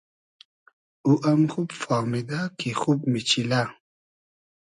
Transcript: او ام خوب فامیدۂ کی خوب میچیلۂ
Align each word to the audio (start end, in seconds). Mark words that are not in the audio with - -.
او 1.05 1.13
ام 1.31 1.41
خوب 1.51 1.69
فامیدۂ 1.83 2.41
کی 2.59 2.69
خوب 2.79 2.99
میچیلۂ 3.11 3.63